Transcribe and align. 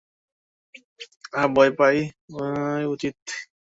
হ্যাঁ, 1.31 1.49
ভয় 1.55 1.71
পাওয়াই 1.77 1.99
উচিত! 2.93 3.15